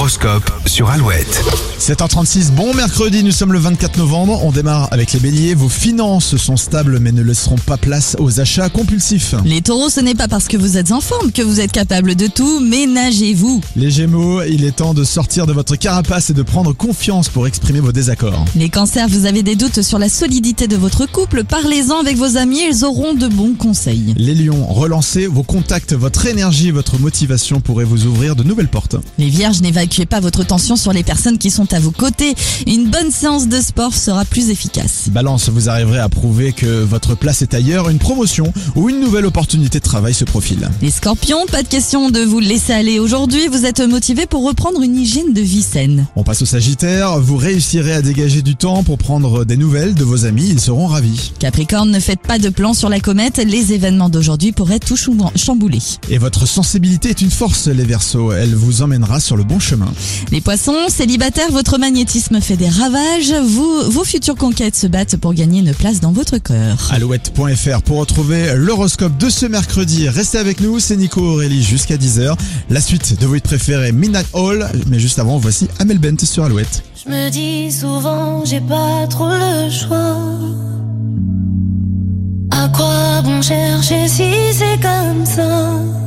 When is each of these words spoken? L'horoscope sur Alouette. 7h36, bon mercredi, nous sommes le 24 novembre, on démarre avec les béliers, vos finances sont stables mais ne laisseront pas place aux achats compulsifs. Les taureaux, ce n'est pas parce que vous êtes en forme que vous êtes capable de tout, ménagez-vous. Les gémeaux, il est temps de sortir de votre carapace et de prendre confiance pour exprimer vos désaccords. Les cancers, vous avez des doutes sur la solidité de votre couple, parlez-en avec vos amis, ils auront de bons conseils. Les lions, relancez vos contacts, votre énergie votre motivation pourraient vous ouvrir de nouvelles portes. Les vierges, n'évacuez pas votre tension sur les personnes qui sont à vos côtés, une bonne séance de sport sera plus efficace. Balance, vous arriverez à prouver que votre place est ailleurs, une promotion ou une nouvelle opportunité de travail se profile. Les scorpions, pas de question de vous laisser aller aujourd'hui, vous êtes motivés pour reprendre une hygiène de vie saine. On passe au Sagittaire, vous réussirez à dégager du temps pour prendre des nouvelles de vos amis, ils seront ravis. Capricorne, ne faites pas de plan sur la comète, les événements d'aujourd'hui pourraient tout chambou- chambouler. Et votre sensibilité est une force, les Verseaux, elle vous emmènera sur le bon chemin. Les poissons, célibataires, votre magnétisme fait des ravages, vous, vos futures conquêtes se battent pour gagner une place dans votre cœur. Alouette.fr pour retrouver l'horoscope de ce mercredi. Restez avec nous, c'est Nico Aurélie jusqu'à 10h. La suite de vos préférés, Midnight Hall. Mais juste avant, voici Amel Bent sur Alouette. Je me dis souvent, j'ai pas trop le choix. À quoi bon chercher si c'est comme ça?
L'horoscope 0.00 0.50
sur 0.64 0.88
Alouette. 0.88 1.44
7h36, 1.78 2.52
bon 2.52 2.72
mercredi, 2.72 3.22
nous 3.22 3.32
sommes 3.32 3.52
le 3.52 3.58
24 3.58 3.98
novembre, 3.98 4.40
on 4.44 4.50
démarre 4.50 4.88
avec 4.92 5.12
les 5.12 5.20
béliers, 5.20 5.54
vos 5.54 5.68
finances 5.68 6.36
sont 6.36 6.56
stables 6.56 6.98
mais 7.00 7.12
ne 7.12 7.22
laisseront 7.22 7.56
pas 7.56 7.76
place 7.76 8.16
aux 8.18 8.40
achats 8.40 8.70
compulsifs. 8.70 9.34
Les 9.44 9.60
taureaux, 9.60 9.90
ce 9.90 10.00
n'est 10.00 10.14
pas 10.14 10.26
parce 10.26 10.48
que 10.48 10.56
vous 10.56 10.78
êtes 10.78 10.92
en 10.92 11.02
forme 11.02 11.32
que 11.32 11.42
vous 11.42 11.60
êtes 11.60 11.72
capable 11.72 12.14
de 12.14 12.28
tout, 12.28 12.60
ménagez-vous. 12.60 13.60
Les 13.76 13.90
gémeaux, 13.90 14.42
il 14.42 14.64
est 14.64 14.76
temps 14.76 14.94
de 14.94 15.04
sortir 15.04 15.46
de 15.46 15.52
votre 15.52 15.76
carapace 15.76 16.30
et 16.30 16.34
de 16.34 16.42
prendre 16.42 16.72
confiance 16.72 17.28
pour 17.28 17.46
exprimer 17.46 17.80
vos 17.80 17.92
désaccords. 17.92 18.44
Les 18.56 18.70
cancers, 18.70 19.08
vous 19.08 19.26
avez 19.26 19.42
des 19.42 19.56
doutes 19.56 19.82
sur 19.82 19.98
la 19.98 20.08
solidité 20.08 20.66
de 20.66 20.76
votre 20.76 21.04
couple, 21.04 21.44
parlez-en 21.44 21.98
avec 21.98 22.16
vos 22.16 22.38
amis, 22.38 22.62
ils 22.70 22.84
auront 22.86 23.12
de 23.12 23.28
bons 23.28 23.54
conseils. 23.54 24.14
Les 24.16 24.34
lions, 24.34 24.66
relancez 24.66 25.26
vos 25.26 25.42
contacts, 25.42 25.92
votre 25.92 26.26
énergie 26.26 26.70
votre 26.70 26.98
motivation 26.98 27.60
pourraient 27.60 27.84
vous 27.84 28.06
ouvrir 28.06 28.34
de 28.36 28.44
nouvelles 28.44 28.68
portes. 28.68 28.96
Les 29.18 29.28
vierges, 29.28 29.60
n'évacuez 29.60 29.89
pas 30.06 30.20
votre 30.20 30.44
tension 30.44 30.76
sur 30.76 30.92
les 30.92 31.02
personnes 31.02 31.38
qui 31.38 31.50
sont 31.50 31.72
à 31.74 31.80
vos 31.80 31.90
côtés, 31.90 32.34
une 32.66 32.88
bonne 32.88 33.10
séance 33.10 33.48
de 33.48 33.60
sport 33.60 33.94
sera 33.94 34.24
plus 34.24 34.50
efficace. 34.50 35.08
Balance, 35.10 35.48
vous 35.48 35.68
arriverez 35.68 35.98
à 35.98 36.08
prouver 36.08 36.52
que 36.52 36.82
votre 36.84 37.14
place 37.14 37.42
est 37.42 37.54
ailleurs, 37.54 37.88
une 37.90 37.98
promotion 37.98 38.52
ou 38.76 38.88
une 38.88 39.00
nouvelle 39.00 39.26
opportunité 39.26 39.78
de 39.78 39.84
travail 39.84 40.14
se 40.14 40.24
profile. 40.24 40.70
Les 40.80 40.90
scorpions, 40.90 41.44
pas 41.50 41.62
de 41.62 41.68
question 41.68 42.10
de 42.10 42.20
vous 42.20 42.40
laisser 42.40 42.72
aller 42.72 42.98
aujourd'hui, 42.98 43.48
vous 43.48 43.66
êtes 43.66 43.80
motivés 43.80 44.26
pour 44.26 44.46
reprendre 44.46 44.80
une 44.82 44.96
hygiène 44.96 45.32
de 45.32 45.40
vie 45.40 45.62
saine. 45.62 46.06
On 46.16 46.22
passe 46.24 46.42
au 46.42 46.46
Sagittaire, 46.46 47.18
vous 47.20 47.36
réussirez 47.36 47.92
à 47.92 48.02
dégager 48.02 48.42
du 48.42 48.56
temps 48.56 48.82
pour 48.82 48.98
prendre 48.98 49.44
des 49.44 49.56
nouvelles 49.56 49.94
de 49.94 50.04
vos 50.04 50.24
amis, 50.24 50.48
ils 50.48 50.60
seront 50.60 50.86
ravis. 50.86 51.32
Capricorne, 51.38 51.90
ne 51.90 52.00
faites 52.00 52.20
pas 52.22 52.38
de 52.38 52.48
plan 52.48 52.74
sur 52.74 52.88
la 52.88 53.00
comète, 53.00 53.38
les 53.38 53.72
événements 53.72 54.08
d'aujourd'hui 54.08 54.52
pourraient 54.52 54.78
tout 54.78 54.96
chambou- 54.96 55.30
chambouler. 55.36 55.78
Et 56.08 56.18
votre 56.18 56.46
sensibilité 56.46 57.10
est 57.10 57.20
une 57.20 57.30
force, 57.30 57.66
les 57.68 57.84
Verseaux, 57.84 58.32
elle 58.32 58.54
vous 58.54 58.82
emmènera 58.82 59.20
sur 59.20 59.36
le 59.36 59.44
bon 59.44 59.58
chemin. 59.58 59.79
Les 60.30 60.40
poissons, 60.40 60.76
célibataires, 60.88 61.50
votre 61.50 61.78
magnétisme 61.78 62.40
fait 62.40 62.56
des 62.56 62.68
ravages, 62.68 63.32
vous, 63.44 63.90
vos 63.90 64.04
futures 64.04 64.36
conquêtes 64.36 64.76
se 64.76 64.86
battent 64.86 65.16
pour 65.16 65.34
gagner 65.34 65.60
une 65.60 65.74
place 65.74 66.00
dans 66.00 66.12
votre 66.12 66.38
cœur. 66.38 66.88
Alouette.fr 66.92 67.82
pour 67.82 67.98
retrouver 67.98 68.54
l'horoscope 68.54 69.16
de 69.18 69.28
ce 69.28 69.46
mercredi. 69.46 70.08
Restez 70.08 70.38
avec 70.38 70.60
nous, 70.60 70.78
c'est 70.78 70.96
Nico 70.96 71.20
Aurélie 71.20 71.62
jusqu'à 71.62 71.96
10h. 71.96 72.36
La 72.70 72.80
suite 72.80 73.20
de 73.20 73.26
vos 73.26 73.38
préférés, 73.40 73.92
Midnight 73.92 74.26
Hall. 74.32 74.68
Mais 74.88 74.98
juste 74.98 75.18
avant, 75.18 75.38
voici 75.38 75.68
Amel 75.78 75.98
Bent 75.98 76.24
sur 76.24 76.44
Alouette. 76.44 76.82
Je 77.04 77.10
me 77.10 77.30
dis 77.30 77.72
souvent, 77.72 78.44
j'ai 78.44 78.60
pas 78.60 79.06
trop 79.08 79.28
le 79.28 79.70
choix. 79.70 80.16
À 82.50 82.68
quoi 82.68 83.22
bon 83.22 83.40
chercher 83.40 84.08
si 84.08 84.30
c'est 84.52 84.80
comme 84.80 85.24
ça? 85.24 85.99